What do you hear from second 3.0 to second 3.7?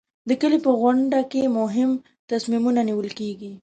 کېږي.